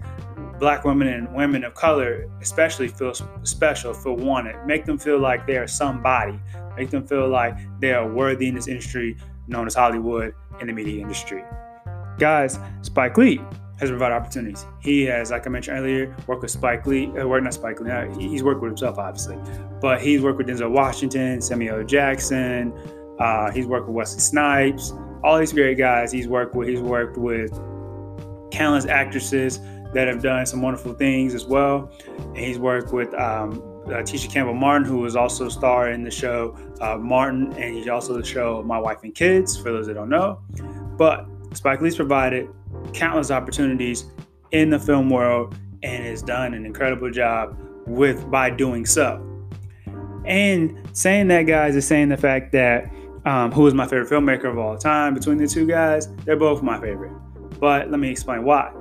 black 0.58 0.84
women 0.84 1.08
and 1.08 1.32
women 1.34 1.64
of 1.64 1.74
color 1.74 2.30
especially 2.40 2.88
feel 2.88 3.12
special, 3.42 3.92
feel 3.92 4.16
wanted, 4.16 4.56
make 4.66 4.84
them 4.84 4.98
feel 4.98 5.18
like 5.18 5.46
they 5.46 5.56
are 5.56 5.66
somebody, 5.66 6.38
make 6.76 6.90
them 6.90 7.06
feel 7.06 7.28
like 7.28 7.56
they 7.80 7.92
are 7.92 8.10
worthy 8.10 8.48
in 8.48 8.54
this 8.54 8.68
industry 8.68 9.16
known 9.46 9.66
as 9.66 9.74
Hollywood 9.74 10.34
in 10.60 10.66
the 10.66 10.72
media 10.72 11.00
industry. 11.00 11.44
Guys, 12.18 12.58
Spike 12.82 13.16
Lee 13.18 13.40
has 13.80 13.90
provided 13.90 14.14
opportunities. 14.14 14.64
He 14.80 15.04
has, 15.06 15.30
like 15.30 15.46
I 15.46 15.50
mentioned 15.50 15.78
earlier, 15.78 16.16
worked 16.26 16.42
with 16.42 16.50
Spike 16.50 16.86
Lee, 16.86 17.06
uh, 17.18 17.26
work 17.26 17.42
not 17.42 17.54
Spike 17.54 17.80
Lee, 17.80 17.90
uh, 17.90 18.18
he's 18.18 18.42
worked 18.42 18.60
with 18.60 18.70
himself 18.70 18.98
obviously, 18.98 19.36
but 19.80 20.00
he's 20.00 20.22
worked 20.22 20.38
with 20.38 20.46
Denzel 20.46 20.70
Washington, 20.70 21.40
Samuel 21.40 21.84
Jackson, 21.84 22.72
uh, 23.18 23.50
he's 23.50 23.66
worked 23.66 23.86
with 23.86 23.94
Wesley 23.94 24.20
Snipes, 24.20 24.92
all 25.24 25.38
these 25.38 25.52
great 25.52 25.78
guys 25.78 26.12
he's 26.12 26.28
worked 26.28 26.54
with. 26.54 26.68
He's 26.68 26.82
worked 26.82 27.16
with 27.16 27.50
countless 28.52 28.84
actresses 28.86 29.58
that 29.94 30.06
have 30.06 30.22
done 30.22 30.44
some 30.44 30.60
wonderful 30.60 30.92
things 30.92 31.34
as 31.34 31.46
well. 31.46 31.90
And 32.18 32.36
he's 32.36 32.58
worked 32.58 32.92
with 32.92 33.14
um, 33.14 33.52
uh, 33.86 34.02
Tisha 34.02 34.30
Campbell 34.30 34.54
Martin, 34.54 34.86
who 34.86 34.98
was 34.98 35.16
also 35.16 35.48
star 35.48 35.90
in 35.90 36.04
the 36.04 36.10
show 36.10 36.56
uh, 36.80 36.98
Martin, 36.98 37.52
and 37.54 37.74
he's 37.74 37.88
also 37.88 38.14
the 38.14 38.24
show 38.24 38.62
My 38.62 38.78
Wife 38.78 39.02
and 39.02 39.14
Kids, 39.14 39.56
for 39.56 39.72
those 39.72 39.86
that 39.86 39.94
don't 39.94 40.10
know. 40.10 40.40
But 40.98 41.26
Spike 41.54 41.80
Lee's 41.80 41.96
provided 41.96 42.48
countless 42.92 43.30
opportunities 43.30 44.06
in 44.50 44.68
the 44.68 44.78
film 44.78 45.08
world 45.08 45.56
and 45.82 46.04
has 46.04 46.22
done 46.22 46.54
an 46.54 46.66
incredible 46.66 47.10
job 47.10 47.56
with 47.86 48.30
by 48.30 48.50
doing 48.50 48.84
so. 48.84 49.30
And 50.26 50.78
saying 50.92 51.28
that, 51.28 51.42
guys, 51.42 51.76
is 51.76 51.86
saying 51.86 52.08
the 52.08 52.16
fact 52.16 52.52
that 52.52 52.90
um, 53.24 53.52
who 53.52 53.66
is 53.66 53.74
my 53.74 53.86
favorite 53.86 54.08
filmmaker 54.08 54.50
of 54.50 54.58
all 54.58 54.76
time 54.76 55.14
between 55.14 55.38
the 55.38 55.46
two 55.46 55.66
guys, 55.66 56.08
they're 56.24 56.36
both 56.36 56.62
my 56.62 56.80
favorite. 56.80 57.12
But 57.58 57.90
let 57.90 58.00
me 58.00 58.10
explain 58.10 58.44
why. 58.44 58.72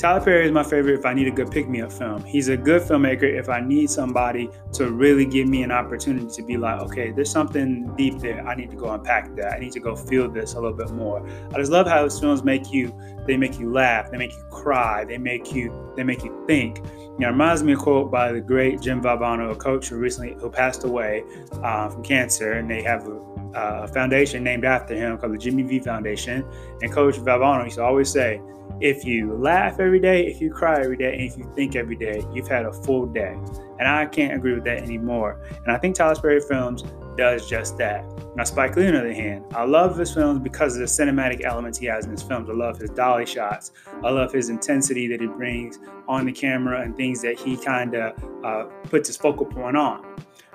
Tyler 0.00 0.24
Perry 0.24 0.46
is 0.46 0.52
my 0.52 0.62
favorite 0.62 0.98
if 0.98 1.04
I 1.04 1.12
need 1.12 1.26
a 1.26 1.30
good 1.30 1.50
pick 1.50 1.68
me 1.68 1.82
up 1.82 1.92
film. 1.92 2.24
He's 2.24 2.48
a 2.48 2.56
good 2.56 2.80
filmmaker 2.80 3.24
if 3.24 3.50
I 3.50 3.60
need 3.60 3.90
somebody 3.90 4.48
to 4.72 4.90
really 4.90 5.26
give 5.26 5.46
me 5.46 5.62
an 5.62 5.70
opportunity 5.70 6.26
to 6.26 6.42
be 6.42 6.56
like, 6.56 6.80
okay, 6.80 7.10
there's 7.10 7.30
something 7.30 7.94
deep 7.96 8.18
there. 8.18 8.46
I 8.48 8.54
need 8.54 8.70
to 8.70 8.76
go 8.76 8.90
unpack 8.94 9.36
that. 9.36 9.52
I 9.52 9.58
need 9.58 9.72
to 9.72 9.80
go 9.80 9.94
feel 9.94 10.30
this 10.30 10.54
a 10.54 10.60
little 10.60 10.74
bit 10.76 10.90
more. 10.90 11.28
I 11.52 11.58
just 11.58 11.70
love 11.70 11.86
how 11.86 12.02
his 12.04 12.18
films 12.18 12.42
make 12.42 12.72
you, 12.72 12.98
they 13.26 13.36
make 13.36 13.58
you 13.58 13.70
laugh, 13.70 14.10
they 14.10 14.16
make 14.16 14.32
you 14.32 14.42
cry, 14.50 15.04
they 15.04 15.18
make 15.18 15.52
you, 15.52 15.92
they 15.96 16.02
make 16.02 16.24
you 16.24 16.44
think. 16.46 16.78
You 16.78 17.16
know, 17.18 17.28
it 17.28 17.32
reminds 17.32 17.62
me 17.62 17.74
of 17.74 17.80
a 17.80 17.82
quote 17.82 18.10
by 18.10 18.32
the 18.32 18.40
great 18.40 18.80
Jim 18.80 19.02
Valvano, 19.02 19.50
a 19.50 19.54
coach 19.54 19.88
who 19.88 19.96
recently 19.96 20.34
who 20.40 20.48
passed 20.48 20.84
away 20.84 21.24
uh, 21.62 21.90
from 21.90 22.02
cancer, 22.02 22.52
and 22.52 22.70
they 22.70 22.82
have 22.82 23.06
a, 23.06 23.20
a 23.54 23.88
foundation 23.88 24.42
named 24.42 24.64
after 24.64 24.94
him 24.94 25.18
called 25.18 25.34
the 25.34 25.38
Jimmy 25.38 25.62
V 25.62 25.80
Foundation. 25.80 26.44
And 26.82 26.92
Coach 26.92 27.16
Valvano 27.16 27.64
used 27.64 27.76
to 27.76 27.84
always 27.84 28.10
say, 28.10 28.40
if 28.80 29.04
you 29.04 29.34
laugh 29.34 29.78
every 29.78 30.00
day, 30.00 30.26
if 30.26 30.40
you 30.40 30.50
cry 30.50 30.80
every 30.80 30.96
day, 30.96 31.12
and 31.12 31.22
if 31.22 31.36
you 31.36 31.50
think 31.54 31.76
every 31.76 31.96
day, 31.96 32.24
you've 32.32 32.48
had 32.48 32.64
a 32.64 32.72
full 32.72 33.06
day. 33.06 33.36
And 33.78 33.86
I 33.86 34.06
can't 34.06 34.34
agree 34.34 34.54
with 34.54 34.64
that 34.64 34.78
anymore. 34.78 35.42
And 35.64 35.70
I 35.70 35.78
think 35.78 35.96
Tyler 35.96 36.14
Perry 36.14 36.40
Films 36.40 36.84
does 37.16 37.46
just 37.48 37.76
that. 37.76 38.04
Now, 38.36 38.44
Spike 38.44 38.76
Lee, 38.76 38.86
on 38.86 38.94
the 38.94 39.00
other 39.00 39.12
hand, 39.12 39.44
I 39.54 39.64
love 39.64 39.98
his 39.98 40.14
films 40.14 40.40
because 40.40 40.74
of 40.76 40.80
the 40.80 40.86
cinematic 40.86 41.44
elements 41.44 41.78
he 41.78 41.86
has 41.86 42.06
in 42.06 42.12
his 42.12 42.22
films. 42.22 42.48
I 42.48 42.54
love 42.54 42.78
his 42.78 42.90
dolly 42.90 43.26
shots. 43.26 43.72
I 44.02 44.10
love 44.10 44.32
his 44.32 44.48
intensity 44.48 45.06
that 45.08 45.20
he 45.20 45.26
brings 45.26 45.78
on 46.08 46.24
the 46.24 46.32
camera 46.32 46.80
and 46.80 46.96
things 46.96 47.20
that 47.22 47.38
he 47.38 47.56
kind 47.56 47.94
of 47.94 48.44
uh, 48.44 48.64
puts 48.84 49.08
his 49.08 49.16
focal 49.16 49.44
point 49.44 49.76
on. 49.76 50.06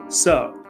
So, 0.08 0.65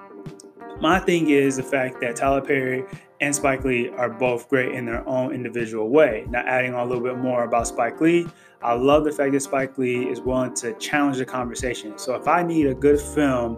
my 0.82 1.00
thing 1.00 1.30
is 1.30 1.58
the 1.58 1.64
fact 1.64 2.02
that 2.02 2.16
Tyler 2.16 2.42
Perry 2.42 2.86
and 3.22 3.34
Spike 3.34 3.64
Lee 3.64 3.90
are 3.90 4.10
both 4.10 4.50
great 4.50 4.74
in 4.74 4.86
their 4.86 5.08
own 5.08 5.34
individual 5.34 5.90
way. 5.90 6.26
Now, 6.30 6.44
adding 6.46 6.74
on 6.74 6.86
a 6.86 6.90
little 6.90 7.04
bit 7.04 7.18
more 7.18 7.44
about 7.44 7.68
Spike 7.68 8.02
Lee, 8.02 8.28
I 8.62 8.74
love 8.74 9.04
the 9.04 9.12
fact 9.12 9.32
that 9.34 9.42
Spike 9.42 9.78
Lee 9.78 10.10
is 10.10 10.20
willing 10.20 10.54
to 10.56 10.74
challenge 10.74 11.18
the 11.18 11.26
conversation. 11.26 11.98
So, 11.98 12.16
if 12.16 12.28
I 12.28 12.44
need 12.44 12.68
a 12.68 12.74
good 12.74 13.00
film 13.00 13.58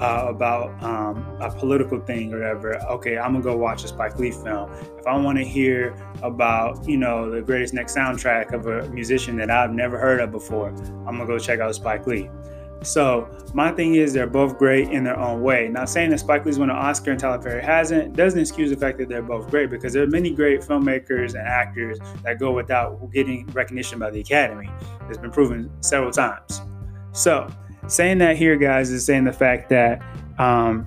uh, 0.00 0.26
about 0.28 0.82
um, 0.82 1.18
a 1.40 1.50
political 1.50 2.00
thing 2.00 2.32
or 2.32 2.38
whatever, 2.38 2.76
okay, 2.90 3.18
I'm 3.18 3.32
gonna 3.32 3.44
go 3.44 3.56
watch 3.56 3.84
a 3.84 3.88
Spike 3.88 4.18
Lee 4.18 4.30
film. 4.30 4.70
If 4.98 5.06
I 5.06 5.16
want 5.18 5.38
to 5.38 5.44
hear 5.44 5.94
about, 6.22 6.88
you 6.88 6.96
know, 6.96 7.30
the 7.30 7.42
greatest 7.42 7.74
next 7.74 7.94
soundtrack 7.94 8.52
of 8.52 8.66
a 8.66 8.88
musician 8.88 9.36
that 9.36 9.50
I've 9.50 9.72
never 9.72 9.98
heard 9.98 10.20
of 10.20 10.30
before, 10.30 10.68
I'm 10.68 11.16
gonna 11.16 11.26
go 11.26 11.38
check 11.38 11.60
out 11.60 11.74
Spike 11.74 12.06
Lee. 12.06 12.30
So 12.84 13.28
my 13.54 13.72
thing 13.72 13.94
is 13.94 14.12
they're 14.12 14.26
both 14.26 14.58
great 14.58 14.90
in 14.90 15.04
their 15.04 15.18
own 15.18 15.42
way. 15.42 15.68
Not 15.68 15.88
saying 15.88 16.10
that 16.10 16.20
Spike 16.20 16.44
Lee's 16.44 16.58
won 16.58 16.70
an 16.70 16.76
Oscar 16.76 17.12
and 17.12 17.20
Tyler 17.20 17.42
Perry 17.42 17.62
hasn't 17.62 18.14
doesn't 18.14 18.38
excuse 18.38 18.70
the 18.70 18.76
fact 18.76 18.98
that 18.98 19.08
they're 19.08 19.22
both 19.22 19.50
great 19.50 19.70
because 19.70 19.92
there 19.92 20.02
are 20.02 20.08
many 20.08 20.30
great 20.30 20.60
filmmakers 20.60 21.34
and 21.34 21.46
actors 21.46 21.98
that 22.22 22.38
go 22.38 22.52
without 22.52 23.10
getting 23.12 23.46
recognition 23.48 23.98
by 23.98 24.10
the 24.10 24.20
Academy. 24.20 24.70
It's 25.08 25.18
been 25.18 25.30
proven 25.30 25.70
several 25.80 26.12
times. 26.12 26.60
So 27.12 27.48
saying 27.86 28.18
that 28.18 28.36
here, 28.36 28.56
guys, 28.56 28.90
is 28.90 29.04
saying 29.04 29.24
the 29.24 29.32
fact 29.32 29.68
that 29.70 30.02
um, 30.38 30.86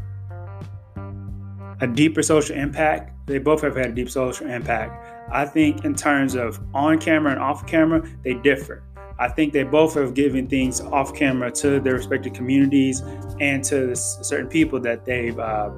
a 1.82 1.88
deeper 1.88 2.24
social 2.24 2.56
impact. 2.56 3.14
They 3.28 3.40
both 3.40 3.62
have 3.62 3.76
had 3.76 3.88
a 3.88 3.94
deep 3.94 4.10
social 4.10 4.48
impact. 4.48 5.06
I 5.32 5.46
think 5.46 5.84
in 5.84 5.96
terms 5.96 6.36
of 6.36 6.60
on 6.74 7.00
camera 7.00 7.34
and 7.34 7.42
off 7.42 7.68
camera, 7.68 8.08
they 8.24 8.36
differ. 8.36 8.84
I 9.20 9.30
think 9.30 9.54
they 9.54 9.64
both 9.64 9.96
have 9.96 10.14
given 10.14 10.48
things 10.48 10.82
off 10.82 11.16
camera 11.16 11.52
to 11.52 11.80
their 11.80 11.94
respective 11.94 12.34
communities 12.34 13.02
and 13.40 13.64
to 13.66 13.96
certain 13.96 14.48
people 14.48 14.80
that 14.82 15.06
they've 15.06 15.38
uh, 15.38 15.72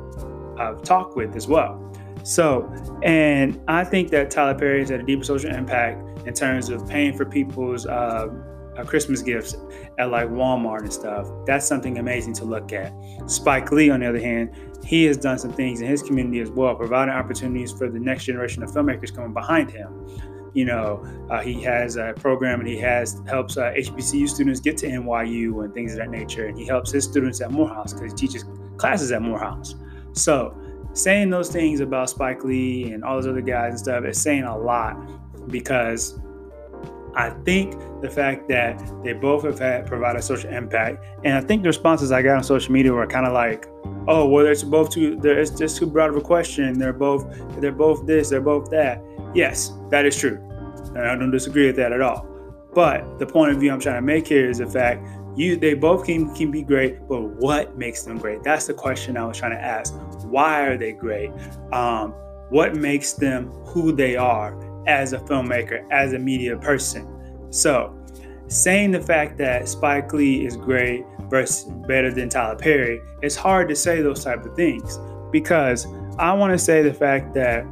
uh, 0.57 0.73
talked 0.83 1.15
with 1.15 1.35
as 1.35 1.47
well. 1.47 1.85
So, 2.23 2.71
and 3.01 3.59
I 3.67 3.83
think 3.85 4.09
that 4.11 4.29
Tyler 4.29 4.57
Perry 4.57 4.81
has 4.81 4.89
had 4.89 4.99
a 4.99 5.03
deeper 5.03 5.23
social 5.23 5.51
impact 5.51 6.27
in 6.27 6.33
terms 6.33 6.69
of 6.69 6.87
paying 6.87 7.15
for 7.15 7.25
people's 7.25 7.85
uh, 7.85 8.27
uh, 8.77 8.83
Christmas 8.83 9.21
gifts 9.21 9.55
at 9.97 10.09
like 10.11 10.27
Walmart 10.29 10.81
and 10.81 10.93
stuff. 10.93 11.27
That's 11.45 11.65
something 11.65 11.97
amazing 11.97 12.33
to 12.35 12.45
look 12.45 12.73
at. 12.73 12.93
Spike 13.27 13.71
Lee, 13.71 13.89
on 13.89 14.01
the 14.01 14.09
other 14.09 14.19
hand, 14.19 14.51
he 14.83 15.05
has 15.05 15.17
done 15.17 15.37
some 15.37 15.53
things 15.53 15.81
in 15.81 15.87
his 15.87 16.01
community 16.01 16.39
as 16.39 16.49
well, 16.49 16.75
providing 16.75 17.13
opportunities 17.13 17.71
for 17.71 17.89
the 17.89 17.99
next 17.99 18.25
generation 18.25 18.63
of 18.63 18.71
filmmakers 18.71 19.13
coming 19.13 19.33
behind 19.33 19.71
him. 19.71 20.07
You 20.53 20.65
know, 20.65 21.27
uh, 21.29 21.41
he 21.41 21.61
has 21.63 21.95
a 21.95 22.13
program 22.17 22.59
and 22.59 22.67
he 22.67 22.77
has 22.79 23.21
helps 23.27 23.57
uh, 23.57 23.71
HBCU 23.77 24.27
students 24.27 24.59
get 24.59 24.77
to 24.77 24.87
NYU 24.87 25.63
and 25.63 25.73
things 25.73 25.93
of 25.93 25.99
that 25.99 26.09
nature. 26.09 26.47
And 26.47 26.57
he 26.57 26.65
helps 26.65 26.91
his 26.91 27.03
students 27.03 27.41
at 27.41 27.51
Morehouse 27.51 27.93
because 27.93 28.11
he 28.11 28.27
teaches 28.27 28.45
classes 28.77 29.11
at 29.11 29.21
Morehouse. 29.21 29.75
So 30.13 30.55
saying 30.93 31.29
those 31.29 31.49
things 31.49 31.79
about 31.79 32.09
Spike 32.09 32.43
Lee 32.43 32.91
and 32.91 33.03
all 33.03 33.15
those 33.15 33.27
other 33.27 33.41
guys 33.41 33.71
and 33.71 33.79
stuff 33.79 34.05
is 34.05 34.19
saying 34.21 34.43
a 34.43 34.57
lot 34.57 34.97
because 35.47 36.19
I 37.15 37.31
think 37.43 37.73
the 38.01 38.09
fact 38.09 38.47
that 38.49 38.81
they 39.03 39.13
both 39.13 39.43
have 39.43 39.59
had 39.59 39.87
provided 39.87 40.23
social 40.23 40.49
impact, 40.51 41.03
and 41.23 41.35
I 41.35 41.41
think 41.41 41.63
the 41.63 41.69
responses 41.69 42.11
I 42.11 42.21
got 42.21 42.37
on 42.37 42.43
social 42.43 42.71
media 42.71 42.93
were 42.93 43.05
kind 43.07 43.25
of 43.25 43.33
like, 43.33 43.67
"Oh, 44.07 44.27
well, 44.27 44.45
it's 44.45 44.63
both 44.63 44.91
too. 44.91 45.19
It's 45.23 45.51
just 45.51 45.77
too 45.77 45.87
broad 45.87 46.11
of 46.11 46.15
a 46.15 46.21
question. 46.21 46.77
They're 46.77 46.93
both. 46.93 47.25
They're 47.59 47.71
both 47.71 48.05
this. 48.05 48.29
They're 48.29 48.41
both 48.41 48.69
that." 48.69 49.03
Yes, 49.33 49.71
that 49.89 50.05
is 50.05 50.17
true. 50.17 50.37
And 50.95 50.99
I 50.99 51.15
don't 51.15 51.31
disagree 51.31 51.67
with 51.67 51.75
that 51.77 51.91
at 51.91 52.01
all. 52.01 52.27
But 52.73 53.19
the 53.19 53.25
point 53.25 53.51
of 53.51 53.59
view 53.59 53.71
I'm 53.71 53.79
trying 53.79 53.97
to 53.97 54.01
make 54.01 54.27
here 54.27 54.49
is 54.49 54.59
the 54.59 54.67
fact 54.67 55.05
you 55.35 55.55
they 55.55 55.73
both 55.73 56.05
can, 56.05 56.33
can 56.35 56.51
be 56.51 56.61
great, 56.61 57.07
but 57.07 57.21
what 57.21 57.77
makes 57.77 58.03
them 58.03 58.17
great? 58.17 58.43
That's 58.43 58.67
the 58.67 58.73
question 58.73 59.17
I 59.17 59.25
was 59.25 59.37
trying 59.37 59.51
to 59.51 59.61
ask. 59.61 59.93
Why 60.25 60.61
are 60.65 60.77
they 60.77 60.91
great? 60.91 61.31
Um, 61.71 62.13
what 62.49 62.75
makes 62.75 63.13
them 63.13 63.49
who 63.65 63.91
they 63.91 64.15
are 64.15 64.57
as 64.87 65.13
a 65.13 65.19
filmmaker, 65.19 65.85
as 65.91 66.13
a 66.13 66.19
media 66.19 66.57
person? 66.57 67.07
So, 67.51 67.95
saying 68.47 68.91
the 68.91 69.01
fact 69.01 69.37
that 69.37 69.67
Spike 69.67 70.11
Lee 70.13 70.45
is 70.45 70.57
great 70.57 71.05
versus 71.29 71.71
better 71.87 72.11
than 72.11 72.29
Tyler 72.29 72.55
Perry, 72.55 72.99
it's 73.21 73.35
hard 73.35 73.69
to 73.69 73.75
say 73.75 74.01
those 74.01 74.23
type 74.23 74.43
of 74.45 74.55
things 74.55 74.99
because 75.31 75.87
I 76.17 76.33
want 76.33 76.53
to 76.53 76.57
say 76.57 76.81
the 76.81 76.93
fact 76.93 77.33
that 77.35 77.65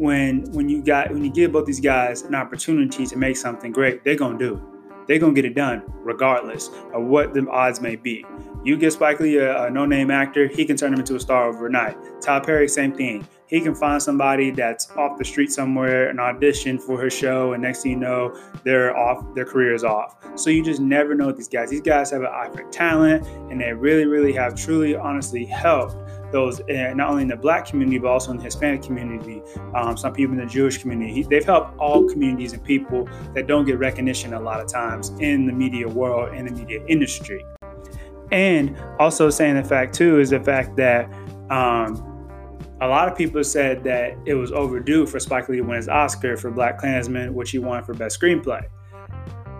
when 0.00 0.50
when 0.52 0.68
you 0.68 0.82
got 0.82 1.12
when 1.12 1.22
you 1.22 1.30
give 1.30 1.52
both 1.52 1.66
these 1.66 1.78
guys 1.78 2.22
an 2.22 2.34
opportunity 2.34 3.06
to 3.06 3.16
make 3.16 3.36
something 3.36 3.70
great, 3.70 4.02
they're 4.02 4.16
gonna 4.16 4.38
do 4.38 4.54
it. 4.54 5.06
They're 5.06 5.18
gonna 5.18 5.34
get 5.34 5.44
it 5.44 5.54
done 5.54 5.82
regardless 6.02 6.70
of 6.94 7.04
what 7.04 7.34
the 7.34 7.46
odds 7.50 7.82
may 7.82 7.96
be. 7.96 8.24
You 8.64 8.78
get 8.78 8.94
Spike 8.94 9.20
Lee 9.20 9.36
a, 9.36 9.64
a 9.64 9.70
no-name 9.70 10.10
actor, 10.10 10.48
he 10.48 10.64
can 10.64 10.76
turn 10.76 10.94
him 10.94 11.00
into 11.00 11.16
a 11.16 11.20
star 11.20 11.48
overnight. 11.48 11.96
Tyler 12.22 12.44
Perry, 12.44 12.68
same 12.68 12.92
thing. 12.92 13.26
He 13.46 13.60
can 13.60 13.74
find 13.74 14.00
somebody 14.00 14.50
that's 14.52 14.90
off 14.92 15.18
the 15.18 15.24
street 15.24 15.50
somewhere 15.50 16.08
and 16.08 16.20
audition 16.20 16.78
for 16.78 16.98
her 17.00 17.10
show, 17.10 17.52
and 17.52 17.62
next 17.62 17.82
thing 17.82 17.92
you 17.92 17.98
know, 17.98 18.34
they're 18.64 18.96
off. 18.96 19.34
Their 19.34 19.44
career 19.44 19.74
is 19.74 19.84
off. 19.84 20.16
So 20.38 20.50
you 20.50 20.64
just 20.64 20.80
never 20.80 21.14
know 21.14 21.32
these 21.32 21.48
guys. 21.48 21.68
These 21.68 21.80
guys 21.80 22.10
have 22.12 22.22
an 22.22 22.28
eye 22.28 22.48
for 22.54 22.62
talent, 22.70 23.26
and 23.50 23.60
they 23.60 23.72
really, 23.72 24.06
really 24.06 24.32
have 24.32 24.54
truly, 24.54 24.94
honestly 24.94 25.44
helped 25.44 25.96
those 26.32 26.60
uh, 26.60 26.92
not 26.94 27.10
only 27.10 27.22
in 27.22 27.28
the 27.28 27.36
Black 27.36 27.66
community 27.66 27.98
but 27.98 28.08
also 28.08 28.30
in 28.30 28.36
the 28.36 28.44
Hispanic 28.44 28.82
community. 28.82 29.42
Um, 29.74 29.96
some 29.96 30.12
people 30.12 30.34
in 30.34 30.40
the 30.40 30.46
Jewish 30.46 30.78
community. 30.78 31.12
He, 31.12 31.22
they've 31.22 31.44
helped 31.44 31.78
all 31.78 32.08
communities 32.08 32.52
and 32.52 32.62
people 32.62 33.08
that 33.34 33.46
don't 33.46 33.64
get 33.64 33.78
recognition 33.78 34.34
a 34.34 34.40
lot 34.40 34.60
of 34.60 34.68
times 34.68 35.10
in 35.20 35.46
the 35.46 35.52
media 35.52 35.88
world 35.88 36.34
in 36.34 36.46
the 36.46 36.52
media 36.52 36.84
industry. 36.86 37.44
And 38.32 38.76
also 38.98 39.30
saying 39.30 39.56
the 39.56 39.64
fact 39.64 39.94
too 39.94 40.20
is 40.20 40.30
the 40.30 40.40
fact 40.40 40.76
that 40.76 41.12
um, 41.50 42.06
a 42.80 42.88
lot 42.88 43.08
of 43.08 43.16
people 43.16 43.42
said 43.44 43.84
that 43.84 44.16
it 44.24 44.34
was 44.34 44.52
overdue 44.52 45.06
for 45.06 45.20
Spike 45.20 45.48
Lee 45.48 45.56
to 45.56 45.62
win 45.62 45.76
his 45.76 45.88
Oscar 45.88 46.36
for 46.36 46.50
BlacKkKlansman, 46.50 47.32
which 47.32 47.50
he 47.50 47.58
won 47.58 47.84
for 47.84 47.92
Best 47.92 48.20
Screenplay. 48.20 48.62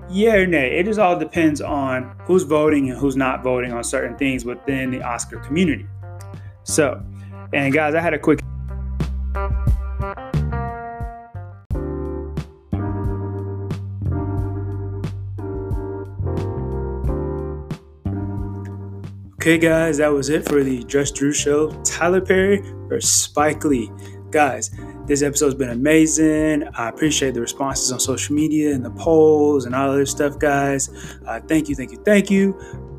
Yeah 0.09 0.35
or 0.35 0.47
nay, 0.47 0.79
it 0.79 0.85
just 0.85 0.99
all 0.99 1.19
depends 1.19 1.61
on 1.61 2.17
who's 2.25 2.43
voting 2.43 2.91
and 2.91 2.99
who's 2.99 3.17
not 3.17 3.45
voting 3.45 3.73
on 3.73 3.85
certain 3.85 4.17
things 4.17 4.45
within 4.45 4.91
the 4.91 5.03
Oscar 5.03 5.39
community. 5.39 5.87
So, 6.71 7.03
and 7.53 7.75
guys, 7.75 7.97
I 7.97 8.01
had 8.01 8.15
a 8.15 8.19
quick 8.19 8.39
Okay, 19.35 19.59
guys, 19.59 19.97
that 19.97 20.13
was 20.13 20.29
it 20.29 20.49
for 20.49 20.63
the 20.63 20.85
Just 20.85 21.17
Drew 21.17 21.33
show. 21.33 21.71
Tyler 21.83 22.21
Perry 22.21 22.63
or 22.89 23.01
Spike 23.01 23.65
Lee. 23.65 23.91
Guys, 24.31 24.71
this 25.07 25.23
episode's 25.23 25.57
been 25.57 25.71
amazing. 25.71 26.69
I 26.75 26.89
appreciate 26.89 27.35
the 27.35 27.41
responses 27.41 27.91
on 27.91 27.99
social 27.99 28.37
media 28.37 28.73
and 28.73 28.85
the 28.85 28.91
polls 28.93 29.65
and 29.65 29.75
all 29.75 29.91
other 29.91 30.07
stuff, 30.07 30.39
guys. 30.39 31.19
Uh, 31.27 31.41
thank 31.49 31.69
you, 31.69 31.75
thank 31.75 31.91
you, 31.91 32.01
thank 32.05 32.31
you. 32.31 32.53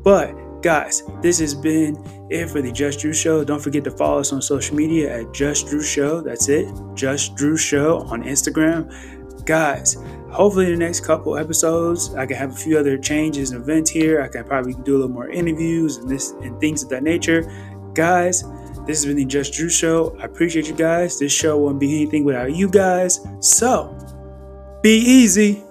But, 0.04 0.34
guys, 0.62 1.02
this 1.20 1.40
has 1.40 1.54
been 1.54 1.98
it 2.30 2.48
for 2.48 2.62
the 2.62 2.72
Just 2.72 3.00
Drew 3.00 3.12
Show. 3.12 3.44
Don't 3.44 3.60
forget 3.60 3.84
to 3.84 3.90
follow 3.90 4.20
us 4.20 4.32
on 4.32 4.40
social 4.40 4.76
media 4.76 5.20
at 5.20 5.32
Just 5.34 5.66
Drew 5.66 5.82
Show. 5.82 6.20
That's 6.20 6.48
it, 6.48 6.72
Just 6.94 7.34
Drew 7.34 7.56
Show 7.56 7.98
on 8.02 8.22
Instagram. 8.22 9.44
Guys, 9.44 9.96
hopefully 10.30 10.66
in 10.66 10.78
the 10.78 10.78
next 10.78 11.00
couple 11.00 11.36
episodes 11.36 12.14
i 12.14 12.24
can 12.24 12.36
have 12.36 12.52
a 12.52 12.56
few 12.56 12.78
other 12.78 12.96
changes 12.96 13.50
and 13.50 13.60
events 13.60 13.90
here. 13.90 14.22
I 14.22 14.28
can 14.28 14.44
probably 14.44 14.74
do 14.84 14.92
a 14.92 14.98
little 14.98 15.08
more 15.08 15.28
interviews 15.28 15.96
and 15.96 16.08
this 16.08 16.30
and 16.42 16.58
things 16.60 16.82
of 16.84 16.88
that 16.90 17.02
nature. 17.02 17.42
Guys 17.92 18.44
this 18.86 18.98
has 18.98 19.06
been 19.06 19.16
the 19.16 19.24
just 19.24 19.52
drew 19.52 19.68
show. 19.68 20.16
I 20.20 20.24
appreciate 20.24 20.66
you 20.66 20.74
guys. 20.74 21.18
This 21.18 21.32
show 21.32 21.56
won't 21.58 21.78
be 21.78 21.94
anything 21.94 22.24
without 22.24 22.54
you 22.54 22.68
guys. 22.68 23.24
So 23.40 23.96
be 24.82 24.96
easy 24.98 25.62